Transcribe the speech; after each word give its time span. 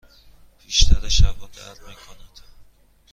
بیشتر 0.65 1.09
شبها 1.09 1.47
درد 1.53 1.77
می 1.87 1.95
کند. 1.95 2.39